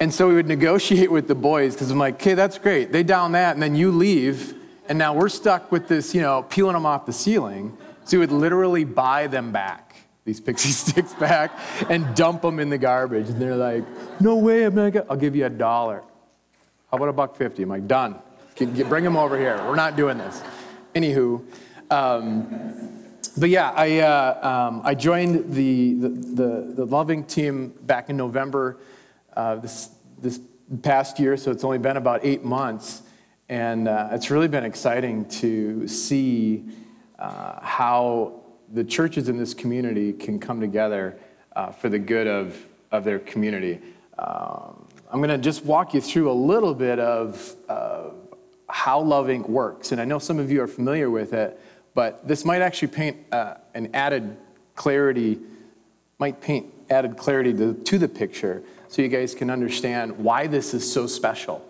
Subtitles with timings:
[0.00, 2.92] And so we would negotiate with the boys because I'm like, okay, that's great.
[2.92, 4.54] They down that, and then you leave,
[4.88, 7.76] and now we're stuck with this, you know, peeling them off the ceiling.
[8.04, 11.58] So we would literally buy them back, these pixie sticks back,
[11.90, 13.28] and dump them in the garbage.
[13.28, 13.84] And they're like,
[14.20, 16.02] no way, I'm not gonna, I'll give you a dollar.
[16.90, 17.64] How about a buck fifty?
[17.64, 18.16] I'm like, done.
[18.56, 19.56] Bring them over here.
[19.66, 20.42] We're not doing this.
[20.94, 21.44] Anywho,
[21.90, 23.04] um,
[23.36, 27.28] but yeah, I, uh, um, I joined the, the, the, the Love Inc.
[27.28, 28.78] team back in November
[29.38, 30.40] uh, this, this
[30.82, 33.02] past year, so it's only been about eight months.
[33.48, 36.64] And uh, it's really been exciting to see
[37.18, 38.42] uh, how
[38.74, 41.18] the churches in this community can come together
[41.56, 43.80] uh, for the good of, of their community.
[44.18, 47.56] Um, I'm going to just walk you through a little bit of
[48.68, 49.48] how Love Inc.
[49.48, 49.92] works.
[49.92, 51.58] And I know some of you are familiar with it,
[51.94, 54.36] but this might actually paint uh, an added
[54.74, 55.38] clarity,
[56.18, 60.74] might paint added clarity to, to, the picture so you guys can understand why this
[60.74, 61.64] is so special.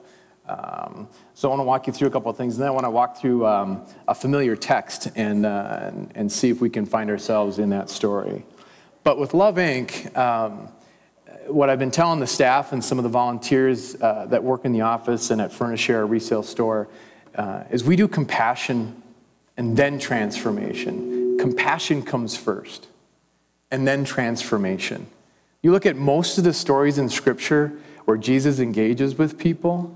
[0.48, 2.72] Um, so I want to walk you through a couple of things, and then I
[2.72, 6.70] want to walk through um, a familiar text and, uh, and, and, see if we
[6.70, 8.46] can find ourselves in that story.
[9.04, 10.68] But with Love Inc., um,
[11.46, 14.72] what I've been telling the staff and some of the volunteers uh, that work in
[14.72, 16.88] the office and at Furnish Share, resale store,
[17.34, 19.02] uh, is we do compassion
[19.56, 21.36] and then transformation.
[21.38, 22.86] Compassion comes first,
[23.70, 25.06] and then transformation.
[25.62, 27.72] You look at most of the stories in Scripture
[28.04, 29.94] where Jesus engages with people,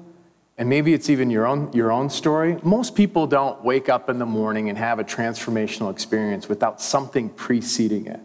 [0.58, 2.58] and maybe it's even your own, your own story.
[2.62, 7.28] Most people don't wake up in the morning and have a transformational experience without something
[7.30, 8.20] preceding it,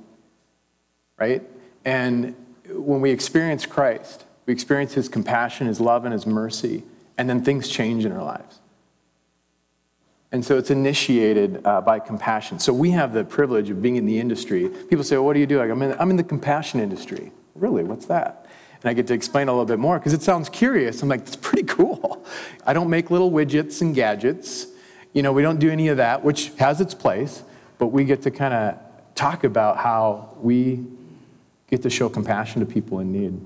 [1.17, 1.43] right?
[1.85, 2.35] And
[2.69, 6.83] when we experience Christ, we experience His compassion, His love, and His mercy,
[7.17, 8.59] and then things change in our lives.
[10.31, 12.59] And so it's initiated uh, by compassion.
[12.59, 14.67] So we have the privilege of being in the industry.
[14.89, 15.61] People say, well, What do you do?
[15.61, 17.31] I'm in, I'm in the compassion industry.
[17.55, 17.83] Really?
[17.83, 18.45] What's that?
[18.83, 21.01] And I get to explain a little bit more because it sounds curious.
[21.01, 22.25] I'm like, It's pretty cool.
[22.65, 24.67] I don't make little widgets and gadgets.
[25.13, 27.41] You know, we don't do any of that, which has its place,
[27.77, 28.79] but we get to kind of
[29.15, 30.85] talk about how we
[31.67, 33.45] get to show compassion to people in need.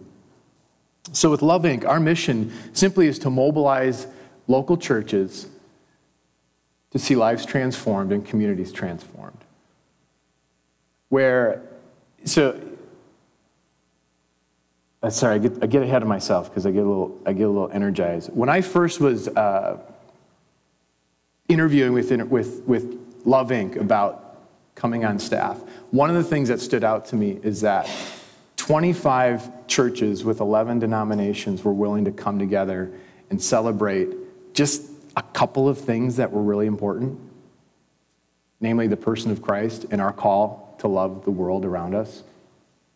[1.13, 4.07] So with Love Inc., our mission simply is to mobilize
[4.47, 5.47] local churches
[6.91, 9.37] to see lives transformed and communities transformed.
[11.09, 11.61] Where,
[12.25, 12.59] so,
[15.01, 17.33] uh, sorry, I get, I get ahead of myself because I get a little, I
[17.33, 18.29] get a little energized.
[18.33, 19.77] When I first was uh,
[21.47, 23.77] interviewing with, with, with Love Inc.
[23.77, 24.39] about
[24.75, 27.89] coming on staff, one of the things that stood out to me is that
[28.57, 32.91] 25 churches with 11 denominations were willing to come together
[33.29, 34.09] and celebrate
[34.53, 37.19] just a couple of things that were really important,
[38.59, 42.23] namely the person of Christ and our call to love the world around us.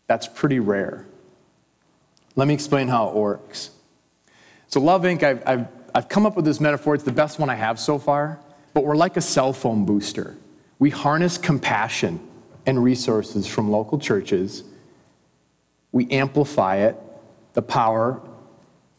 [0.08, 1.06] That's pretty rare.
[2.36, 3.72] Let me explain how it works.
[4.68, 6.96] So, Love Inc., I've, I've, I've come up with this metaphor.
[6.96, 8.40] It's the best one I have so far,
[8.74, 10.36] but we're like a cell phone booster.
[10.80, 12.20] We harness compassion
[12.66, 14.64] and resources from local churches,
[15.92, 16.98] we amplify it,
[17.54, 18.20] the power,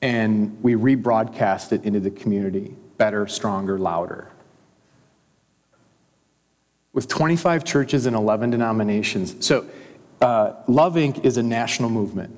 [0.00, 4.30] and we rebroadcast it into the community better, stronger, louder.
[6.92, 9.44] With 25 churches and 11 denominations.
[9.44, 9.66] So,
[10.20, 11.24] uh, Love Inc.
[11.24, 12.34] is a national movement.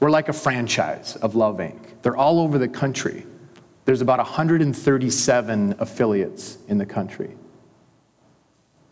[0.00, 1.78] We're like a franchise of Love Inc.
[2.02, 3.26] They're all over the country.
[3.84, 7.34] There's about 137 affiliates in the country.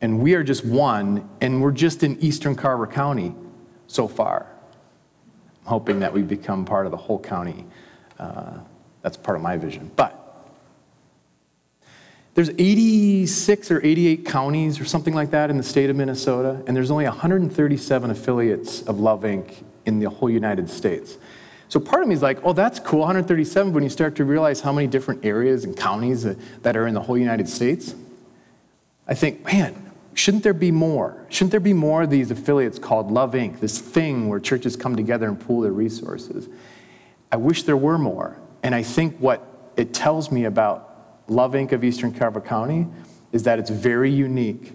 [0.01, 3.34] And we are just one, and we're just in Eastern Carver County
[3.87, 4.47] so far.
[5.63, 7.67] I'm hoping that we become part of the whole county.
[8.19, 8.59] Uh,
[9.03, 9.91] that's part of my vision.
[9.97, 10.26] But
[12.37, 16.77] there's 86 or 88 counties or something like that in the state of Minnesota, and
[16.77, 19.65] there's only 137 affiliates of Love Inc.
[19.87, 21.17] in the whole United States.
[21.71, 24.61] So part of me is like, oh, that's cool, 137, when you start to realize
[24.61, 26.25] how many different areas and counties
[26.61, 27.95] that are in the whole United States,
[29.09, 31.27] I think, man, shouldn't there be more?
[31.31, 34.95] Shouldn't there be more of these affiliates called Love Inc., this thing where churches come
[34.95, 36.51] together and pool their resources?
[37.33, 38.37] I wish there were more.
[38.63, 40.85] And I think what it tells me about
[41.28, 41.73] Love Inc.
[41.73, 42.87] of Eastern Carver County
[43.33, 44.73] is that it's very unique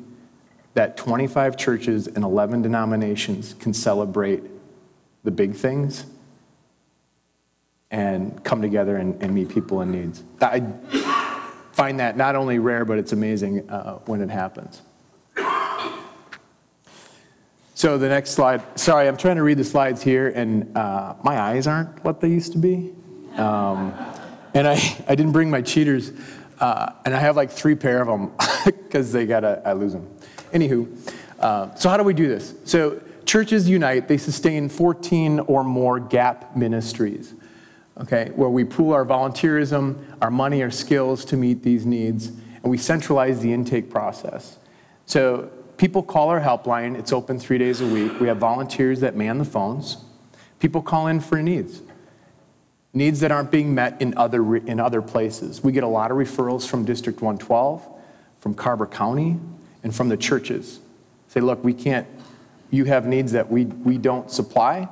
[0.74, 4.44] that 25 churches and 11 denominations can celebrate
[5.24, 6.06] the big things
[7.92, 10.24] and come together and, and meet people in needs.
[10.42, 10.62] I
[11.74, 14.82] find that not only rare, but it's amazing uh, when it happens.
[17.82, 18.62] So the next slide.
[18.80, 22.30] Sorry, I'm trying to read the slides here, and uh, my eyes aren't what they
[22.30, 22.94] used to be.
[23.38, 23.92] Um,
[24.54, 24.74] and I,
[25.08, 26.12] I didn't bring my cheaters.
[26.62, 28.32] Uh, and I have like three pair of them
[28.66, 30.08] because they gotta, I lose them.
[30.54, 32.54] Anywho, uh, so how do we do this?
[32.66, 37.34] So churches unite, they sustain 14 or more gap ministries.
[38.00, 42.66] okay, where we pool our volunteerism, our money, our skills to meet these needs, and
[42.66, 44.60] we centralize the intake process.
[45.08, 48.20] So people call our helpline, it's open three days a week.
[48.20, 49.98] We have volunteers that man the phones.
[50.60, 51.82] People call in for needs,
[52.94, 55.64] needs that aren't being met in other, in other places.
[55.64, 57.88] We get a lot of referrals from District 112,
[58.40, 59.40] from Carver County,
[59.84, 60.80] and from the churches.
[61.30, 62.08] Say, look, we can't,
[62.70, 64.90] you have needs that we, we don't supply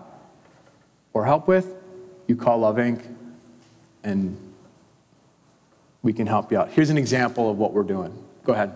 [1.14, 1.76] or help with,
[2.28, 3.04] you call Love Inc.,
[4.04, 4.38] and
[6.02, 6.70] we can help you out.
[6.70, 8.18] Here's an example of what we're doing.
[8.46, 8.74] Go ahead.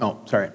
[0.00, 0.50] Oh, sorry.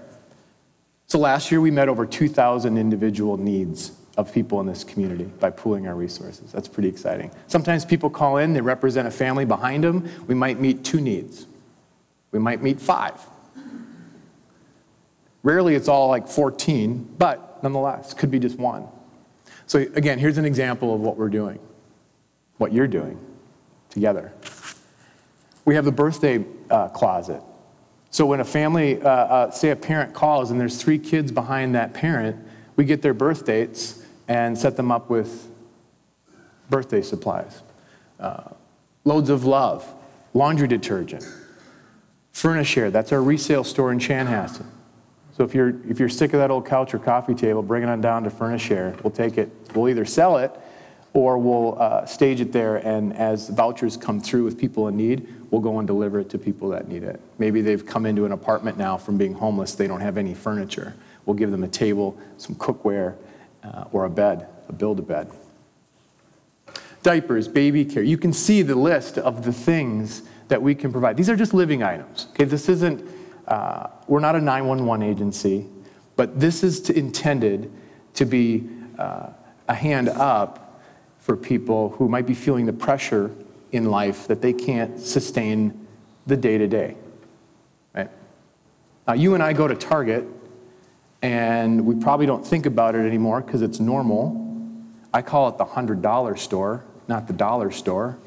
[1.08, 5.52] So last year we met over 2,000 individual needs of people in this community by
[5.52, 6.52] pooling our resources.
[6.52, 7.32] That's pretty exciting.
[7.46, 10.10] Sometimes people call in, they represent a family behind them.
[10.28, 11.46] We might meet two needs,
[12.32, 13.22] we might meet five.
[15.44, 18.88] Rarely it's all like 14, but nonetheless, could be just one.
[19.66, 21.60] So, again, here's an example of what we're doing,
[22.58, 23.18] what you're doing
[23.90, 24.34] together.
[25.64, 27.42] We have the birthday uh, closet.
[28.10, 31.76] So, when a family, uh, uh, say a parent calls and there's three kids behind
[31.76, 32.36] that parent,
[32.76, 35.48] we get their birth dates and set them up with
[36.70, 37.62] birthday supplies.
[38.20, 38.44] Uh,
[39.04, 39.88] loads of love,
[40.34, 41.26] laundry detergent,
[42.32, 44.66] Furnish-Share, that's our resale store in Chanhassen.
[45.36, 47.90] So if you're, if you're sick of that old couch or coffee table, bring it
[47.90, 48.96] on down to Furnish-Share.
[49.04, 50.52] We'll take it, we'll either sell it
[51.14, 55.28] or we'll uh, stage it there, and as vouchers come through with people in need,
[55.50, 57.20] we'll go and deliver it to people that need it.
[57.40, 60.96] Maybe they've come into an apartment now from being homeless, they don't have any furniture.
[61.26, 63.16] We'll give them a table, some cookware,
[63.64, 65.32] uh, or a bed, a build-a-bed.
[67.04, 68.04] Diapers, baby care.
[68.04, 71.18] You can see the list of the things that we can provide.
[71.18, 72.28] These are just living items.
[72.32, 73.08] Okay, this isn't
[73.48, 75.66] uh, we're not a 911 agency,
[76.18, 77.72] but this is to, intended
[78.16, 78.68] to be
[78.98, 79.30] uh,
[79.70, 80.82] a hand up
[81.20, 83.34] for people who might be feeling the pressure
[83.72, 85.88] in life that they can't sustain
[86.26, 86.96] the day to day.
[89.08, 90.26] Now, you and I go to Target,
[91.22, 94.46] and we probably don't think about it anymore because it's normal.
[95.14, 98.18] I call it the $100 store, not the dollar store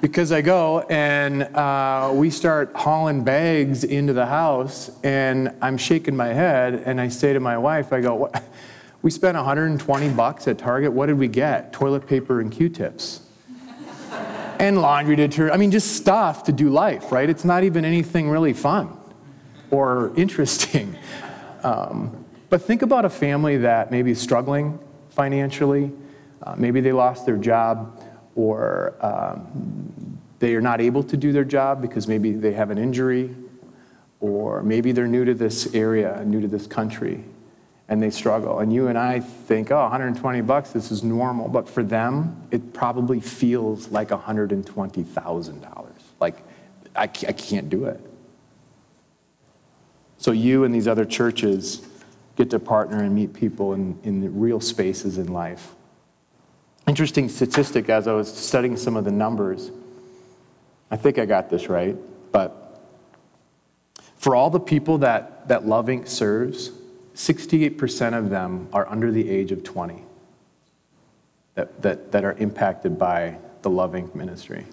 [0.00, 6.16] because I go and uh, we start hauling bags into the house, and I'm shaking
[6.16, 8.42] my head, and I say to my wife, I go, what?
[9.02, 10.92] we spent 120 bucks at Target.
[10.92, 11.72] What did we get?
[11.72, 13.22] Toilet paper and Q-tips.
[14.58, 15.54] and laundry detergent.
[15.54, 17.28] I mean, just stuff to do life, right?
[17.28, 18.96] It's not even anything really fun
[19.70, 20.96] or interesting.
[21.62, 24.78] Um, but think about a family that maybe is struggling
[25.10, 25.92] financially.
[26.42, 28.00] Uh, maybe they lost their job
[28.34, 32.78] or um, they are not able to do their job because maybe they have an
[32.78, 33.34] injury,
[34.20, 37.22] or maybe they're new to this area, new to this country,
[37.88, 38.60] and they struggle.
[38.60, 41.48] And you and I think, oh, 120 bucks, this is normal.
[41.48, 45.92] But for them, it probably feels like $120,000.
[46.20, 46.36] Like,
[46.96, 48.00] I, I can't do it.
[50.20, 51.84] So you and these other churches
[52.36, 55.74] get to partner and meet people in, in real spaces in life
[56.90, 59.70] Interesting statistic as I was studying some of the numbers.
[60.90, 61.96] I think I got this right,
[62.32, 62.82] but
[64.16, 66.08] for all the people that, that Love Inc.
[66.08, 66.72] serves,
[67.14, 70.02] 68% of them are under the age of 20
[71.54, 74.12] that, that, that are impacted by the Love Inc.
[74.16, 74.66] ministry.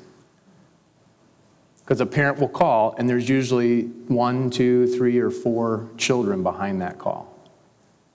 [1.88, 6.82] Because a parent will call, and there's usually one, two, three, or four children behind
[6.82, 7.34] that call.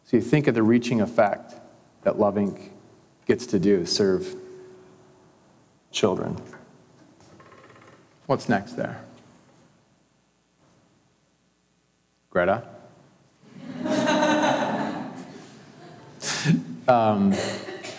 [0.05, 1.55] So you think of the reaching effect
[2.03, 2.69] that Love Inc
[3.25, 4.37] gets to do, serve
[5.91, 6.37] children.
[8.27, 9.03] What's next there?
[12.29, 12.69] Greta?
[16.89, 17.35] um,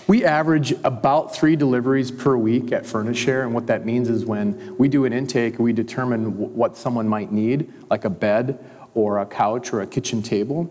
[0.07, 4.75] we average about three deliveries per week at Furnish-Share, and what that means is when
[4.77, 9.25] we do an intake, we determine what someone might need, like a bed or a
[9.25, 10.69] couch or a kitchen table.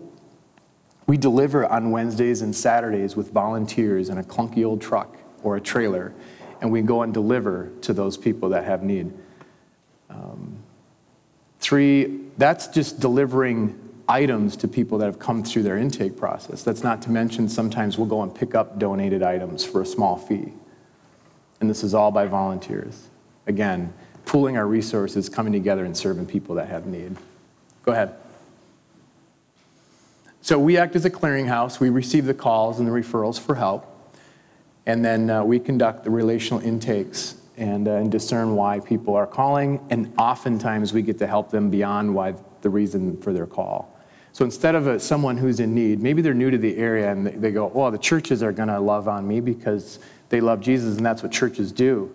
[1.07, 5.61] We deliver on Wednesdays and Saturdays with volunteers in a clunky old truck or a
[5.61, 6.13] trailer,
[6.61, 9.11] and we go and deliver to those people that have need.
[10.09, 10.57] Um,
[11.59, 16.63] three, that's just delivering items to people that have come through their intake process.
[16.63, 20.17] That's not to mention sometimes we'll go and pick up donated items for a small
[20.17, 20.53] fee.
[21.61, 23.07] And this is all by volunteers.
[23.47, 23.93] Again,
[24.25, 27.15] pooling our resources, coming together and serving people that have need.
[27.83, 28.15] Go ahead.
[30.41, 31.79] So we act as a clearinghouse.
[31.79, 33.89] We receive the calls and the referrals for help.
[34.85, 39.27] And then uh, we conduct the relational intakes and, uh, and discern why people are
[39.27, 39.85] calling.
[39.89, 43.89] And oftentimes we get to help them beyond why the reason for their call.
[44.31, 47.27] So instead of a, someone who's in need, maybe they're new to the area and
[47.27, 50.59] they, they go, well, the churches are going to love on me because they love
[50.59, 52.13] Jesus and that's what churches do.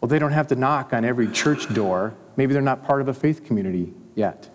[0.00, 2.14] Well, they don't have to knock on every church door.
[2.36, 4.50] Maybe they're not part of a faith community yet.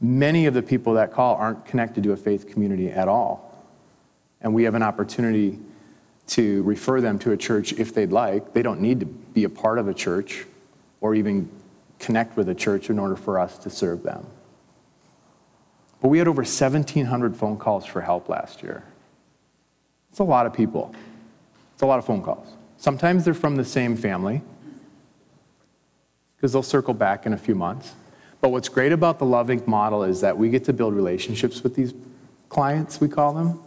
[0.00, 3.64] Many of the people that call aren't connected to a faith community at all.
[4.40, 5.58] And we have an opportunity
[6.28, 8.52] to refer them to a church if they'd like.
[8.52, 10.46] They don't need to be a part of a church
[11.00, 11.48] or even
[11.98, 14.26] connect with a church in order for us to serve them.
[16.00, 18.84] But we had over 1,700 phone calls for help last year.
[20.10, 20.94] It's a lot of people.
[21.72, 22.46] It's a lot of phone calls.
[22.76, 24.42] Sometimes they're from the same family
[26.36, 27.94] because they'll circle back in a few months.
[28.40, 29.66] But what's great about the Love Inc.
[29.66, 31.94] model is that we get to build relationships with these
[32.50, 33.60] clients, we call them,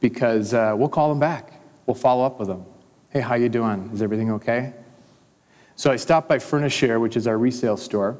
[0.00, 1.53] because uh, we'll call them back.
[1.86, 2.64] We'll follow up with them.
[3.10, 3.90] Hey, how you doing?
[3.92, 4.72] Is everything okay?
[5.76, 8.18] So I stopped by Furnish-Share, which is our resale store,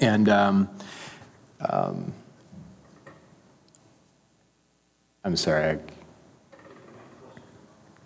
[0.00, 0.68] and um,
[1.60, 2.12] um,
[5.24, 5.78] I'm sorry, I,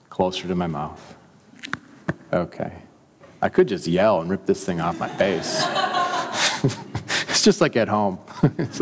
[0.09, 1.14] closer to my mouth.
[2.33, 2.73] Okay.
[3.41, 5.62] I could just yell and rip this thing off my face.
[7.29, 8.19] it's just like at home.
[8.43, 8.52] like,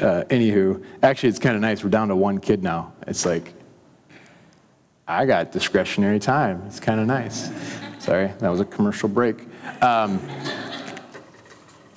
[0.00, 1.82] uh, anywho, actually, it's kind of nice.
[1.82, 2.92] We're down to one kid now.
[3.06, 3.54] It's like,
[5.12, 6.62] I got discretionary time.
[6.66, 7.50] It's kind of nice.
[7.98, 9.36] Sorry, that was a commercial break.
[9.82, 10.20] Um,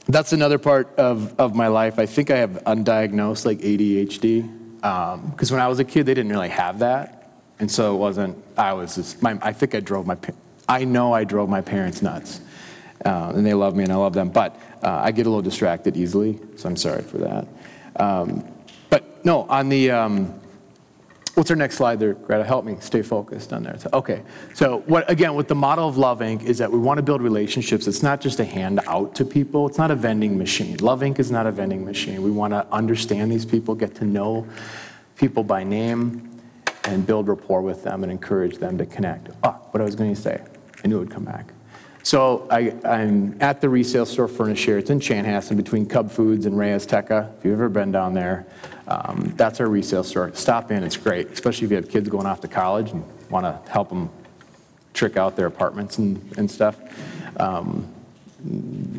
[0.07, 1.97] that's another part of, of my life.
[1.97, 4.51] I think I have undiagnosed like ADHD.
[4.75, 7.31] Because um, when I was a kid, they didn't really have that.
[7.59, 10.17] And so it wasn't, I was just, my, I think I drove my,
[10.67, 12.41] I know I drove my parents nuts.
[13.03, 14.29] Uh, and they love me and I love them.
[14.29, 17.47] But uh, I get a little distracted easily, so I'm sorry for that.
[17.95, 18.45] Um,
[18.89, 20.39] but no, on the, um,
[21.35, 22.45] What's our next slide there, Greta?
[22.45, 23.77] Help me stay focused on there.
[23.91, 24.23] Okay.
[24.53, 26.43] So what again with the model of Love Inc.
[26.43, 27.87] is that we want to build relationships.
[27.87, 29.67] It's not just a handout to people.
[29.67, 30.77] It's not a vending machine.
[30.77, 31.19] Love Inc.
[31.19, 32.23] is not a vending machine.
[32.23, 34.47] We want to understand these people, get to know
[35.17, 36.39] people by name,
[36.85, 39.29] and build rapport with them and encourage them to connect.
[39.43, 40.41] Ah, what I was going to say.
[40.85, 41.54] I knew it would come back.
[42.05, 44.77] So I, am at the resale store Furnish-Share.
[44.77, 47.35] It's in Chanhassen between Cub Foods and Reyes Teca.
[47.35, 48.45] If you've ever been down there,
[48.87, 50.31] um, that's our resale store.
[50.35, 53.43] Stop in, it's great, especially if you have kids going off to college and want
[53.47, 54.11] to help them
[54.93, 56.77] trick out their apartments and, and stuff.
[57.39, 57.91] Um,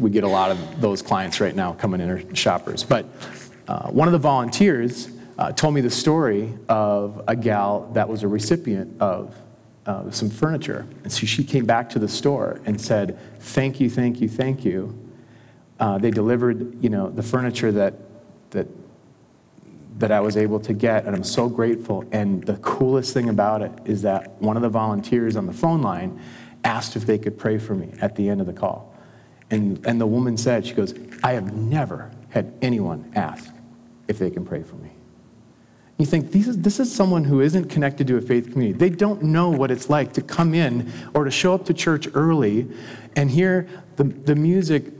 [0.01, 2.83] we get a lot of those clients right now coming in, or shoppers.
[2.83, 3.07] But
[3.69, 8.25] uh, one of the volunteers uh, told me the story of a gal that was
[8.25, 9.33] a recipient of
[9.87, 10.87] uh, some furniture.
[11.05, 14.65] And so she came back to the store and said, Thank you, thank you, thank
[14.65, 14.99] you.
[15.79, 17.95] Uh, they delivered, you know, the furniture that,
[18.51, 18.67] that
[19.99, 22.05] that I was able to get, and I'm so grateful.
[22.13, 25.81] And the coolest thing about it is that one of the volunteers on the phone
[25.81, 26.21] line
[26.65, 28.95] asked if they could pray for me at the end of the call.
[29.51, 33.53] And, and the woman said, She goes, I have never had anyone ask
[34.09, 34.91] if they can pray for me.
[35.99, 38.79] You think this is, this is someone who isn't connected to a faith community.
[38.79, 42.07] They don't know what it's like to come in or to show up to church
[42.15, 42.69] early
[43.17, 44.93] and hear the, the music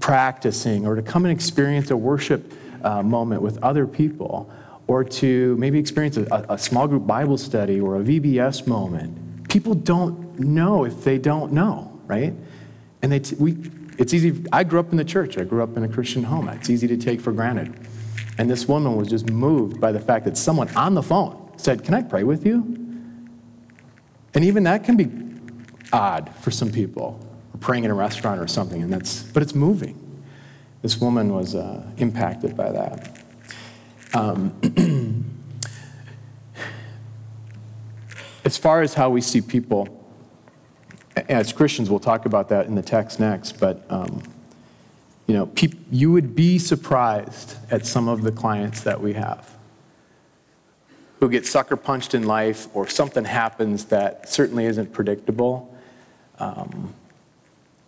[0.00, 4.52] practicing or to come and experience a worship uh, moment with other people,
[4.86, 9.48] or to maybe experience a, a small group Bible study or a VBS moment.
[9.48, 12.34] People don't know if they don't know, right?
[13.00, 13.56] And they t- we,
[13.98, 14.44] it's easy.
[14.52, 15.38] I grew up in the church.
[15.38, 16.48] I grew up in a Christian home.
[16.50, 17.74] It's easy to take for granted.
[18.38, 21.84] And this woman was just moved by the fact that someone on the phone said,
[21.84, 22.58] Can I pray with you?
[24.34, 25.10] And even that can be
[25.92, 27.20] odd for some people.
[27.52, 30.00] We're praying in a restaurant or something, and that's, but it's moving
[30.84, 33.18] this woman was uh, impacted by that.
[34.12, 34.54] Um,
[38.44, 40.06] as far as how we see people,
[41.16, 44.22] as Christians, we'll talk about that in the text next, but um,
[45.26, 45.50] you know,
[45.90, 49.50] you would be surprised at some of the clients that we have
[51.20, 55.74] who get sucker punched in life or something happens that certainly isn't predictable.
[56.38, 56.92] Um,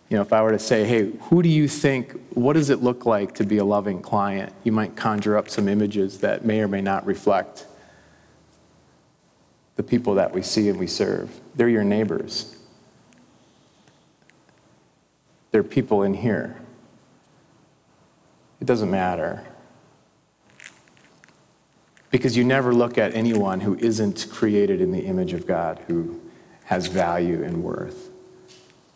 [0.09, 2.81] you know, if I were to say, hey, who do you think, what does it
[2.81, 4.53] look like to be a loving client?
[4.63, 7.67] You might conjure up some images that may or may not reflect
[9.75, 11.29] the people that we see and we serve.
[11.55, 12.57] They're your neighbors.
[15.51, 16.59] They're people in here.
[18.59, 19.43] It doesn't matter.
[22.09, 26.19] Because you never look at anyone who isn't created in the image of God, who
[26.65, 28.09] has value and worth.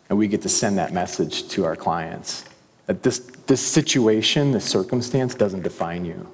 [0.08, 2.44] And we get to send that message to our clients
[2.86, 6.28] that this, this situation, this circumstance doesn't define you.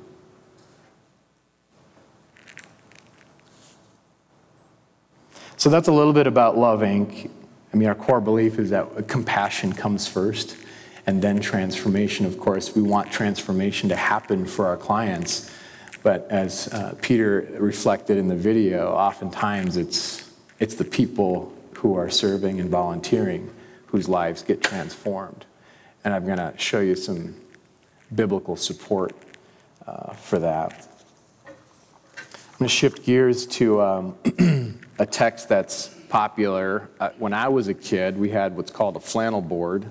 [5.57, 7.31] So that's a little bit about Love Inc.
[7.73, 10.57] I mean, our core belief is that compassion comes first.
[11.09, 12.27] And then transformation.
[12.27, 15.51] Of course, we want transformation to happen for our clients.
[16.03, 22.11] But as uh, Peter reflected in the video, oftentimes it's, it's the people who are
[22.11, 23.51] serving and volunteering
[23.87, 25.47] whose lives get transformed.
[26.05, 27.35] And I'm going to show you some
[28.15, 29.17] biblical support
[29.87, 30.89] uh, for that.
[31.47, 36.91] I'm going to shift gears to um, a text that's popular.
[37.01, 39.91] Uh, when I was a kid, we had what's called a flannel board,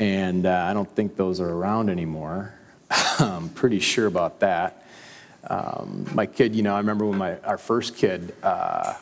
[0.00, 2.54] and uh, I don't think those are around anymore.
[3.18, 4.84] I'm pretty sure about that.
[5.44, 8.94] Um, my kid, you know, I remember when my our first kid uh,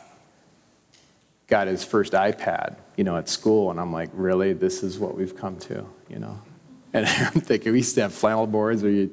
[1.47, 5.17] got his first iPad, you know, at school, and I'm like, really, this is what
[5.17, 6.39] we've come to, you know.
[6.91, 9.11] And I'm thinking we used to have flannel boards where you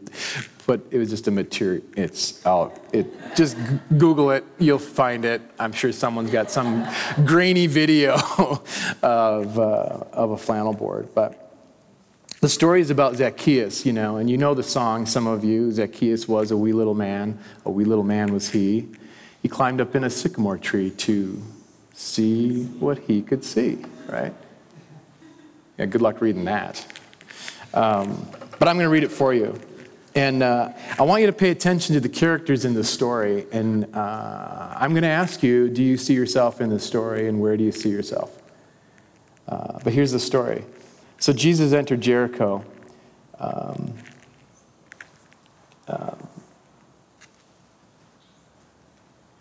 [0.67, 1.83] but it was just a material.
[1.97, 2.83] It's out.
[2.93, 3.57] It just
[3.97, 4.45] Google it.
[4.59, 5.43] You'll find it.
[5.59, 6.89] I'm sure someone's got some
[7.27, 8.15] grainy video
[9.03, 11.11] of uh, of a flannel board.
[11.15, 11.46] But
[12.47, 15.05] the story is about Zacchaeus, you know, and you know the song.
[15.05, 17.41] Some of you, Zacchaeus was a wee little man.
[17.65, 18.89] A wee little man was he.
[19.43, 21.43] He climbed up in a sycamore tree to
[21.93, 23.85] see what he could see.
[24.07, 24.33] Right?
[25.77, 25.87] Yeah.
[25.87, 26.87] Good luck reading that.
[27.75, 28.29] Um,
[28.61, 29.61] but I'm going to read it for you.
[30.15, 33.47] And uh, I want you to pay attention to the characters in the story.
[33.51, 37.41] And uh, I'm going to ask you do you see yourself in the story, and
[37.41, 38.41] where do you see yourself?
[39.49, 40.65] Uh, but here's the story.
[41.19, 42.65] So Jesus entered Jericho.
[43.39, 43.95] Um,
[45.89, 46.15] uh,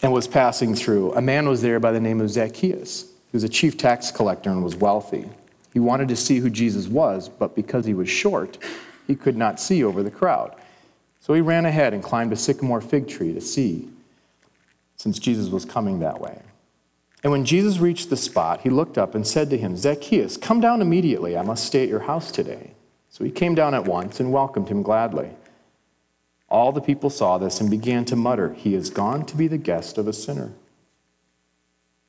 [0.05, 1.13] and was passing through.
[1.13, 3.05] A man was there by the name of Zacchaeus.
[3.05, 5.27] He was a chief tax collector and was wealthy.
[5.73, 8.59] He wanted to see who Jesus was, but because he was short,
[9.07, 10.55] he could not see over the crowd.
[11.21, 13.89] So he ran ahead and climbed a sycamore fig tree to see,
[14.95, 16.39] since Jesus was coming that way.
[17.25, 20.61] And when Jesus reached the spot, he looked up and said to him, Zacchaeus, come
[20.61, 21.35] down immediately.
[21.35, 22.73] I must stay at your house today.
[23.09, 25.31] So he came down at once and welcomed him gladly.
[26.49, 29.57] All the people saw this and began to mutter, He is gone to be the
[29.57, 30.51] guest of a sinner.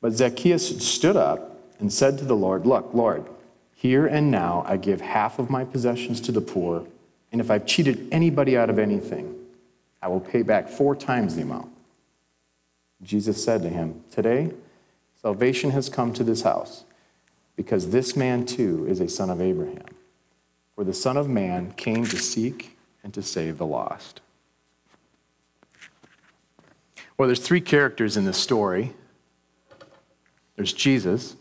[0.03, 3.25] But Zacchaeus stood up and said to the Lord, Look, Lord,
[3.75, 6.87] here and now I give half of my possessions to the poor.
[7.33, 9.35] And if I've cheated anybody out of anything,
[10.03, 11.71] I will pay back four times the amount.
[13.03, 14.53] Jesus said to him, Today,
[15.27, 16.85] salvation has come to this house,
[17.57, 19.83] because this man too is a son of Abraham.
[20.77, 24.21] For the Son of Man came to seek and to save the lost.
[27.19, 28.93] Well, there's three characters in this story
[30.55, 31.35] there's Jesus,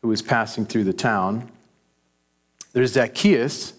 [0.00, 1.50] who was passing through the town,
[2.74, 3.72] there's Zacchaeus,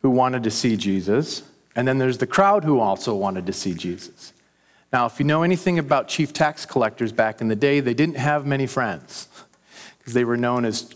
[0.00, 1.42] who wanted to see Jesus,
[1.76, 4.32] and then there's the crowd who also wanted to see Jesus.
[4.92, 8.16] Now, if you know anything about chief tax collectors back in the day, they didn't
[8.16, 9.28] have many friends
[9.98, 10.94] because they were known as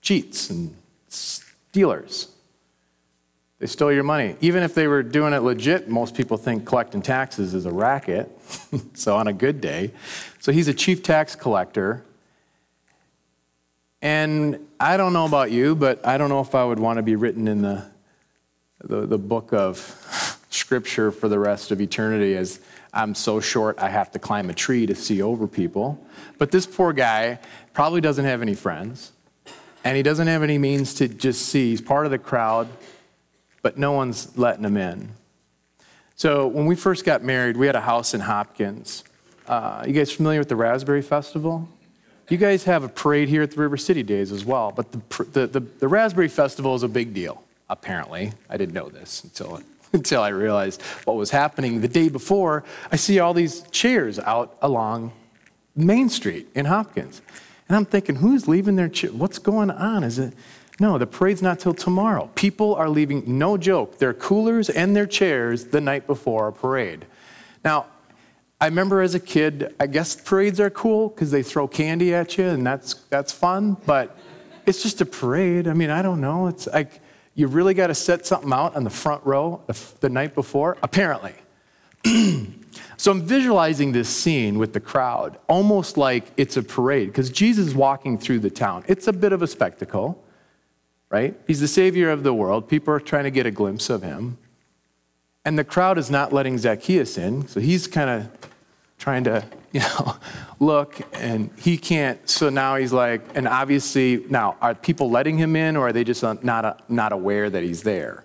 [0.00, 0.74] cheats and
[1.08, 2.28] stealers.
[3.58, 4.36] They stole your money.
[4.40, 8.30] Even if they were doing it legit, most people think collecting taxes is a racket.
[8.94, 9.90] so, on a good day.
[10.40, 12.04] So, he's a chief tax collector.
[14.00, 17.02] And I don't know about you, but I don't know if I would want to
[17.02, 17.84] be written in the
[18.84, 19.78] the, the book of
[20.50, 22.60] scripture for the rest of eternity as
[22.92, 26.04] I'm so short I have to climb a tree to see over people.
[26.38, 27.38] But this poor guy
[27.74, 29.12] probably doesn't have any friends,
[29.84, 31.70] and he doesn't have any means to just see.
[31.70, 32.68] He's part of the crowd,
[33.62, 35.10] but no one's letting him in.
[36.14, 39.04] So when we first got married, we had a house in Hopkins.
[39.46, 41.68] Uh, you guys familiar with the Raspberry Festival?
[42.28, 45.24] You guys have a parade here at the River City Days as well, but the,
[45.24, 48.32] the, the, the Raspberry Festival is a big deal apparently.
[48.48, 49.60] I didn't know this until,
[49.96, 51.80] until I realized what was happening.
[51.80, 55.12] The day before, I see all these chairs out along
[55.74, 57.20] Main Street in Hopkins.
[57.68, 59.10] And I'm thinking, who's leaving their chair?
[59.10, 60.04] What's going on?
[60.04, 60.34] Is it?
[60.78, 62.30] No, the parade's not till tomorrow.
[62.34, 67.06] People are leaving, no joke, their coolers and their chairs the night before a parade.
[67.64, 67.86] Now,
[68.60, 72.38] I remember as a kid, I guess parades are cool because they throw candy at
[72.38, 74.16] you and that's, that's fun, but
[74.66, 75.66] it's just a parade.
[75.66, 76.46] I mean, I don't know.
[76.46, 77.00] It's like,
[77.36, 79.62] you really got to set something out on the front row
[80.00, 80.78] the night before?
[80.82, 81.34] Apparently.
[82.96, 87.68] so I'm visualizing this scene with the crowd, almost like it's a parade, because Jesus
[87.68, 88.84] is walking through the town.
[88.88, 90.24] It's a bit of a spectacle,
[91.10, 91.38] right?
[91.46, 92.68] He's the Savior of the world.
[92.68, 94.38] People are trying to get a glimpse of him.
[95.44, 98.50] And the crowd is not letting Zacchaeus in, so he's kind of
[98.98, 100.16] trying to, you know,
[100.60, 102.28] look, and he can't.
[102.28, 106.04] So now he's like, and obviously, now, are people letting him in, or are they
[106.04, 108.24] just not, not aware that he's there?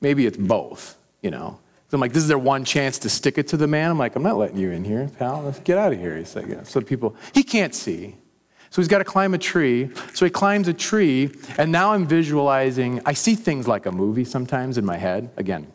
[0.00, 1.60] Maybe it's both, you know.
[1.88, 3.90] So I'm like, this is their one chance to stick it to the man.
[3.90, 5.42] I'm like, I'm not letting you in here, pal.
[5.42, 6.16] Let's get out of here.
[6.16, 6.62] He's like, yeah.
[6.62, 8.14] So people, he can't see.
[8.70, 9.90] So he's got to climb a tree.
[10.14, 13.00] So he climbs a tree, and now I'm visualizing.
[13.04, 15.30] I see things like a movie sometimes in my head.
[15.36, 15.66] Again,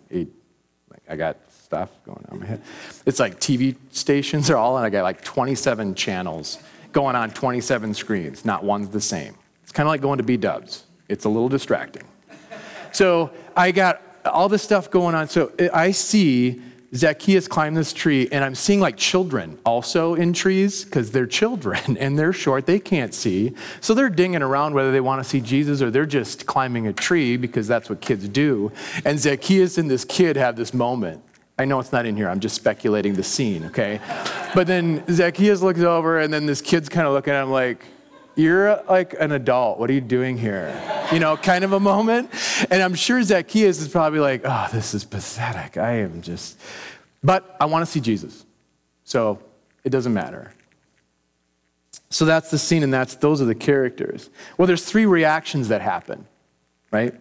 [1.09, 2.61] I got stuff going on my head.
[3.07, 6.59] It's like TV stations are all, and I got like 27 channels
[6.93, 8.45] going on 27 screens.
[8.45, 9.35] Not one's the same.
[9.63, 10.83] It's kind of like going to B Dubs.
[11.09, 12.03] It's a little distracting.
[12.91, 15.27] So I got all this stuff going on.
[15.27, 16.61] So I see
[16.93, 21.97] Zacchaeus climb this tree, and I'm seeing like children also in trees because they're children
[21.99, 23.55] and they're short, they can't see.
[23.81, 26.93] So they're dinging around whether they want to see Jesus or they're just climbing a
[26.93, 28.71] tree because that's what kids do.
[29.03, 31.23] And Zacchaeus and this kid have this moment.
[31.57, 34.01] I know it's not in here, I'm just speculating the scene, okay?
[34.53, 37.85] But then Zacchaeus looks over, and then this kid's kind of looking at him like,
[38.35, 39.79] you're like an adult.
[39.79, 40.77] What are you doing here?
[41.13, 42.29] You know, kind of a moment.
[42.69, 45.77] And I'm sure Zacchaeus is probably like, oh, this is pathetic.
[45.77, 46.59] I am just,
[47.23, 48.45] but I want to see Jesus.
[49.05, 49.39] So
[49.85, 50.51] it doesn't matter.
[52.09, 54.29] So that's the scene, and that's those are the characters.
[54.57, 56.25] Well, there's three reactions that happen,
[56.91, 57.13] right?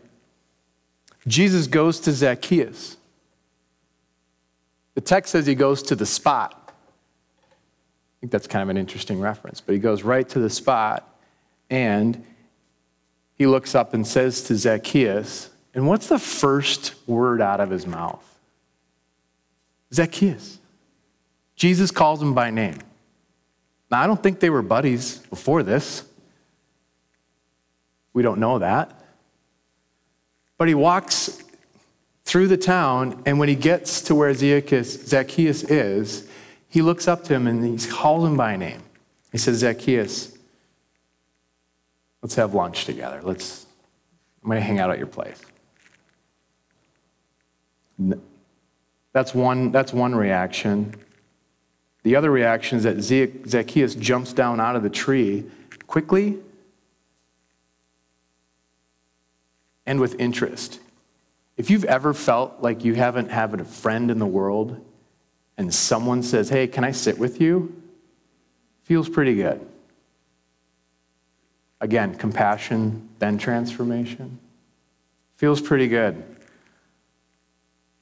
[1.27, 2.97] Jesus goes to Zacchaeus.
[4.94, 6.64] The text says he goes to the spot
[8.24, 9.61] I think that's kind of an interesting reference.
[9.61, 11.07] But he goes right to the spot
[11.68, 12.24] and
[13.35, 17.87] he looks up and says to Zacchaeus, and what's the first word out of his
[17.87, 18.24] mouth?
[19.92, 20.59] Zacchaeus.
[21.54, 22.78] Jesus calls him by name.
[23.90, 26.02] Now, I don't think they were buddies before this.
[28.14, 29.04] We don't know that.
[30.57, 31.43] But he walks
[32.35, 36.29] through the town, and when he gets to where Zacchaeus is,
[36.68, 38.83] he looks up to him and he calls him by name.
[39.31, 40.37] He says, Zacchaeus,
[42.23, 43.20] let's have lunch together.
[43.23, 43.66] Let's,
[44.42, 45.40] I'm going to hang out at your place.
[49.12, 50.92] That's one, that's one reaction.
[52.03, 55.44] The other reaction is that Zacchaeus jumps down out of the tree
[55.87, 56.38] quickly
[59.87, 60.81] and with interest.
[61.57, 64.85] If you've ever felt like you haven't had a friend in the world
[65.57, 67.81] and someone says, Hey, can I sit with you?
[68.83, 69.64] Feels pretty good.
[71.81, 74.38] Again, compassion, then transformation.
[75.37, 76.23] Feels pretty good.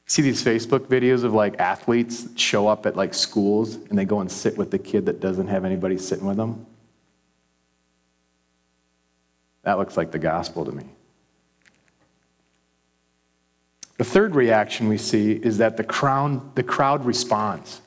[0.06, 4.20] See these Facebook videos of like athletes show up at like schools and they go
[4.20, 6.66] and sit with the kid that doesn't have anybody sitting with them?
[9.62, 10.84] That looks like the gospel to me.
[14.02, 17.82] The third reaction we see is that the crowd, the crowd responds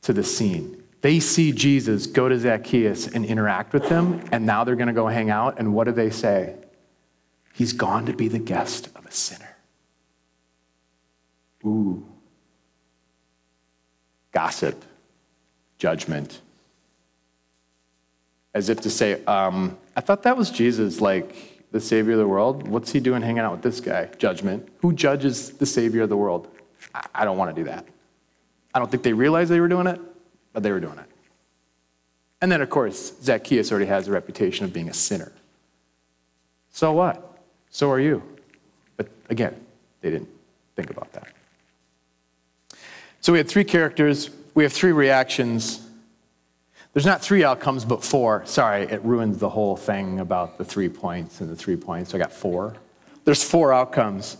[0.00, 0.82] to the scene.
[1.02, 4.92] They see Jesus go to Zacchaeus and interact with him, and now they're going to
[4.92, 5.60] go hang out.
[5.60, 6.56] And what do they say?
[7.54, 9.56] He's gone to be the guest of a sinner.
[11.64, 12.08] Ooh.
[14.32, 14.84] Gossip,
[15.78, 16.40] judgment.
[18.52, 22.28] As if to say, um, I thought that was Jesus, like, the Savior of the
[22.28, 22.68] world.
[22.68, 24.06] What's he doing hanging out with this guy?
[24.18, 24.68] Judgment.
[24.80, 26.48] Who judges the Savior of the world?
[27.14, 27.86] I don't want to do that.
[28.74, 30.00] I don't think they realized they were doing it,
[30.52, 31.06] but they were doing it.
[32.40, 35.32] And then, of course, Zacchaeus already has a reputation of being a sinner.
[36.70, 37.38] So what?
[37.70, 38.22] So are you.
[38.96, 39.54] But again,
[40.00, 40.28] they didn't
[40.76, 41.28] think about that.
[43.20, 45.86] So we had three characters, we have three reactions
[46.92, 48.44] there's not three outcomes, but four.
[48.44, 52.10] Sorry, it ruins the whole thing about the three points and the three points.
[52.10, 52.76] So I got four.
[53.24, 54.36] There's four outcomes.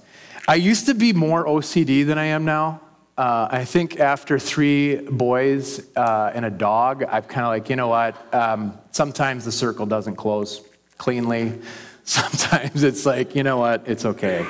[0.46, 2.80] I used to be more OCD than I am now.
[3.16, 7.76] Uh, I think after three boys uh, and a dog, I've kind of like, you
[7.76, 8.34] know what?
[8.34, 10.62] Um, sometimes the circle doesn't close
[10.98, 11.58] cleanly.
[12.04, 13.84] Sometimes it's like, you know what?
[13.86, 14.44] It's okay.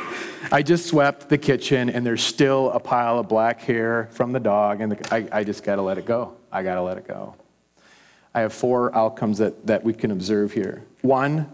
[0.50, 4.40] I just swept the kitchen and there's still a pile of black hair from the
[4.40, 6.34] dog, and the, I, I just got to let it go.
[6.50, 7.34] I got to let it go.
[8.34, 10.82] I have four outcomes that, that we can observe here.
[11.02, 11.50] One,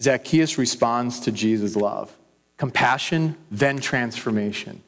[0.00, 2.16] Zacchaeus responds to Jesus' love
[2.58, 4.82] compassion, then transformation.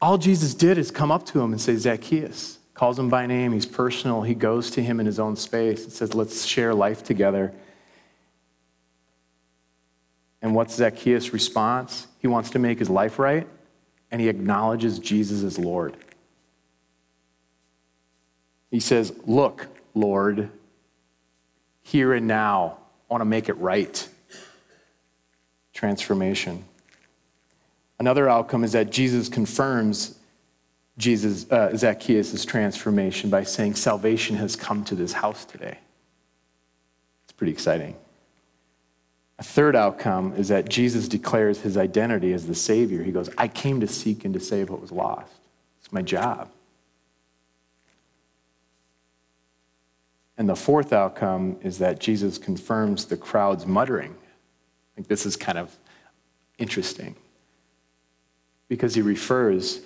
[0.00, 3.52] All Jesus did is come up to him and say, Zacchaeus, calls him by name.
[3.52, 4.22] He's personal.
[4.22, 5.86] He goes to him in his own space.
[5.86, 7.52] It says, let's share life together.
[10.40, 12.06] And what's Zacchaeus' response?
[12.18, 13.46] He wants to make his life right,
[14.10, 15.96] and he acknowledges Jesus as Lord.
[18.72, 20.50] He says, Look, Lord,
[21.82, 24.08] here and now, I want to make it right.
[25.74, 26.64] Transformation.
[28.00, 30.18] Another outcome is that Jesus confirms
[30.98, 35.78] Jesus, uh, Zacchaeus' transformation by saying, Salvation has come to this house today.
[37.24, 37.94] It's pretty exciting.
[39.38, 43.02] A third outcome is that Jesus declares his identity as the Savior.
[43.02, 45.32] He goes, I came to seek and to save what was lost.
[45.80, 46.48] It's my job.
[50.42, 54.10] And the fourth outcome is that Jesus confirms the crowd's muttering.
[54.10, 55.78] I think this is kind of
[56.58, 57.14] interesting
[58.66, 59.82] because he refers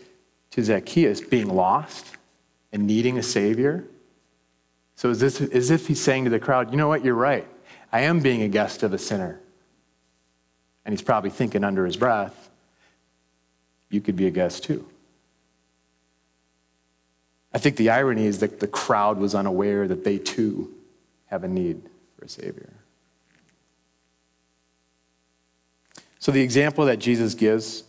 [0.53, 2.07] to Zacchaeus being lost
[2.73, 3.85] and needing a savior.
[4.95, 7.47] So is this as if he's saying to the crowd, you know what, you're right.
[7.93, 9.39] I am being a guest of a sinner.
[10.87, 12.49] And he's probably thinking under his breath,
[13.91, 14.89] you could be a guest too.
[17.57, 20.75] I think the irony is that the crowd was unaware that they too
[21.25, 21.81] have a need
[22.15, 22.71] for a Savior.
[26.19, 27.85] So the example that Jesus gives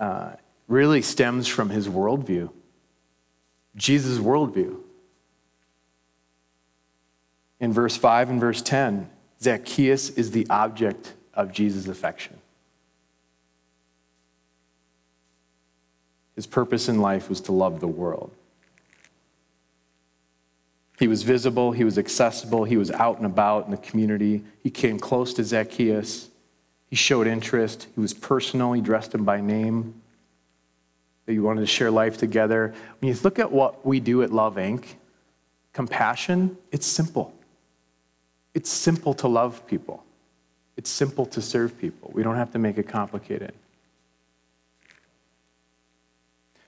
[0.00, 0.32] uh,
[0.66, 2.50] really stems from his worldview,
[3.76, 4.80] Jesus' worldview.
[7.60, 9.08] In verse 5 and verse 10,
[9.40, 12.36] Zacchaeus is the object of Jesus' affection.
[16.34, 18.32] His purpose in life was to love the world.
[20.98, 24.42] He was visible, he was accessible, he was out and about in the community.
[24.62, 26.28] He came close to Zacchaeus.
[26.88, 27.86] He showed interest.
[27.94, 28.72] He was personal.
[28.72, 30.02] He dressed him by name.
[31.26, 32.74] That he wanted to share life together.
[32.98, 34.84] When you look at what we do at Love Inc.,
[35.72, 37.32] compassion, it's simple.
[38.54, 40.02] It's simple to love people.
[40.76, 42.10] It's simple to serve people.
[42.12, 43.52] We don't have to make it complicated.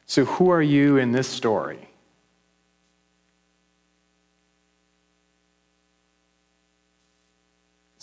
[0.07, 1.90] So, who are you in this story?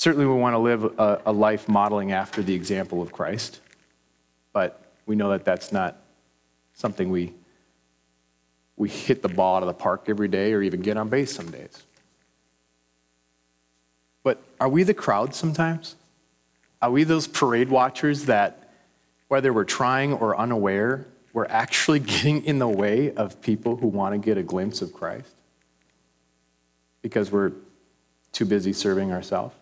[0.08, 3.60] Certainly, we want to live a, a, life modeling after the example of Christ,
[4.54, 5.98] but we know that that's not
[6.74, 7.34] something we,
[8.78, 11.36] we hit the ball out of the park every day or even get on base
[11.36, 11.84] some days.
[14.24, 15.98] But are we the crowd sometimes?
[16.82, 18.72] Are we those parade watchers that,
[19.28, 24.14] whether we're trying or unaware, we're actually getting in the way of people who want
[24.14, 25.36] to get a glimpse of Christ?
[27.02, 27.52] Because we're
[28.32, 29.54] too busy serving ourselves?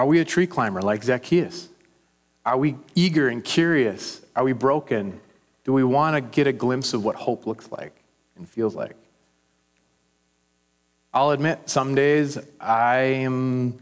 [0.00, 1.68] Are we a tree climber like Zacchaeus?
[2.46, 4.22] Are we eager and curious?
[4.34, 5.20] Are we broken?
[5.64, 7.94] Do we want to get a glimpse of what hope looks like
[8.34, 8.96] and feels like?
[11.12, 13.78] I'll admit, some days I am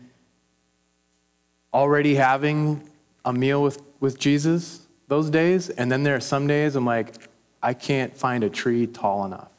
[1.73, 2.83] already having
[3.25, 7.15] a meal with, with Jesus those days, and then there are some days I'm like,
[7.63, 9.53] I can't find a tree tall enough.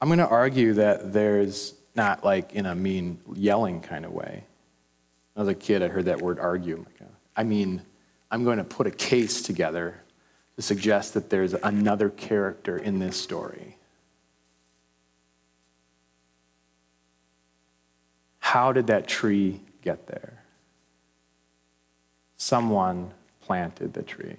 [0.00, 4.44] I'm going to argue that there's not like in a mean yelling kind of way.
[5.36, 6.84] As a kid, I heard that word argue.
[7.00, 7.04] Uh,
[7.34, 7.82] I mean,
[8.30, 10.02] I'm going to put a case together
[10.56, 13.76] to suggest that there's another character in this story.
[18.38, 20.42] How did that tree get there?
[22.36, 24.36] Someone planted the tree.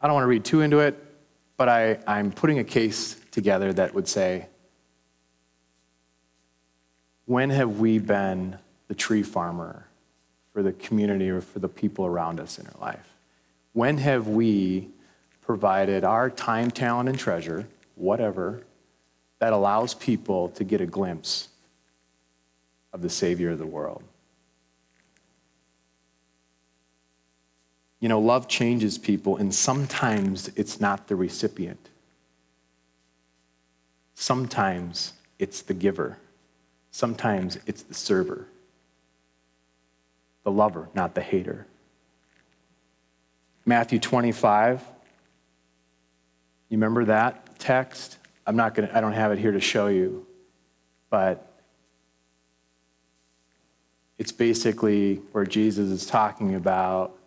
[0.00, 1.02] I don't want to read too into it,
[1.56, 4.46] but I, I'm putting a case together that would say,
[7.26, 9.86] when have we been the tree farmer
[10.52, 13.14] for the community or for the people around us in our life?
[13.72, 14.88] When have we
[15.42, 17.66] provided our time, talent, and treasure,
[17.96, 18.62] whatever,
[19.40, 21.48] that allows people to get a glimpse
[22.92, 24.04] of the Savior of the world?
[27.98, 31.88] You know, love changes people, and sometimes it's not the recipient.
[34.14, 36.18] Sometimes it's the giver.
[36.90, 38.46] Sometimes it's the server.
[40.44, 41.66] The lover, not the hater.
[43.66, 44.82] Matthew 25.
[46.68, 48.18] You remember that text?
[48.46, 50.26] I'm not going to, I don't have it here to show you,
[51.10, 51.50] but
[54.18, 57.18] it's basically where Jesus is talking about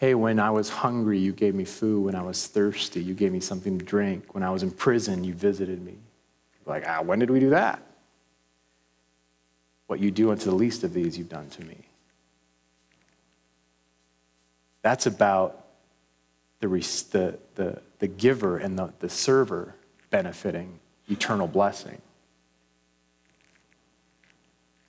[0.00, 2.06] hey, when I was hungry, you gave me food.
[2.06, 4.34] When I was thirsty, you gave me something to drink.
[4.34, 5.98] When I was in prison, you visited me.
[6.64, 7.82] Like, ah, when did we do that?
[9.88, 11.76] What you do unto the least of these, you've done to me.
[14.80, 15.66] That's about
[16.60, 19.74] the, the, the, the giver and the, the server
[20.08, 22.00] benefiting eternal blessing.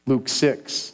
[0.05, 0.93] Luke 6.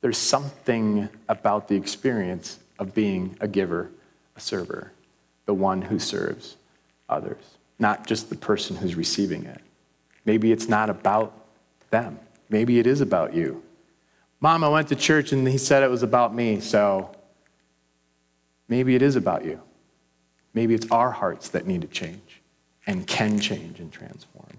[0.00, 3.90] There's something about the experience of being a giver,
[4.36, 4.92] a server,
[5.46, 6.56] the one who serves
[7.08, 7.42] others,
[7.78, 9.60] not just the person who's receiving it.
[10.24, 11.32] Maybe it's not about
[11.90, 12.18] them.
[12.48, 13.62] Maybe it is about you.
[14.40, 17.14] Mom, I went to church and he said it was about me, so
[18.68, 19.60] maybe it is about you.
[20.52, 22.42] Maybe it's our hearts that need to change
[22.86, 24.55] and can change and transform.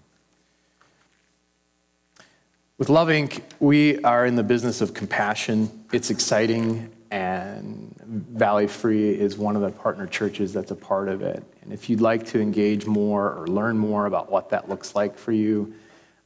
[2.77, 5.85] With Love Inc., we are in the business of compassion.
[5.91, 11.23] It's exciting, and Valley Free is one of the partner churches that's a part of
[11.23, 11.43] it.
[11.63, 15.17] And if you'd like to engage more or learn more about what that looks like
[15.17, 15.73] for you,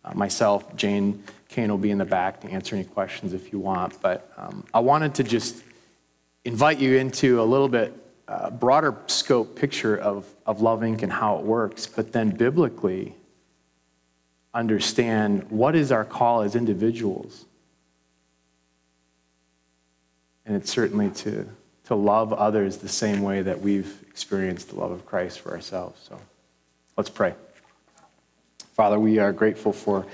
[0.04, 3.60] uh, myself, Jane Kane will be in the back to answer any questions if you
[3.60, 4.02] want.
[4.02, 5.64] But um, I wanted to just
[6.44, 7.96] invite you into a little bit
[8.28, 11.02] uh, broader scope picture of, of Love Inc.
[11.02, 13.16] and how it works, but then biblically
[14.54, 17.46] understand what is our call as individuals.
[20.46, 21.48] And it's certainly to,
[21.86, 26.02] to love others the same way that we've experienced the love of Christ for ourselves.
[26.08, 26.20] So
[26.98, 27.34] let's pray.
[28.74, 30.06] Father, we are grateful for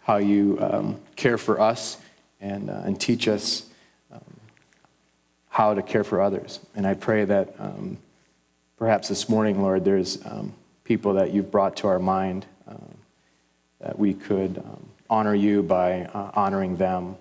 [0.00, 1.98] how you um, care for us
[2.40, 3.66] and, uh, and teach us
[4.12, 4.20] um,
[5.48, 6.60] how to care for others.
[6.74, 7.98] And I pray that um,
[8.76, 10.52] perhaps this morning, Lord, there's um,
[10.84, 12.46] people that you've brought to our mind
[13.84, 17.16] that we could um, honor you by uh, honoring them.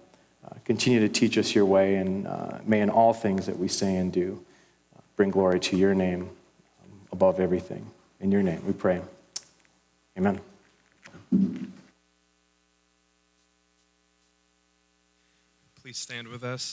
[0.45, 3.67] Uh, continue to teach us your way, and uh, may in all things that we
[3.67, 4.41] say and do
[4.95, 6.30] uh, bring glory to your name
[7.12, 7.86] above everything.
[8.21, 9.02] In your name we pray.
[10.17, 10.39] Amen.
[15.82, 16.62] Please stand with us.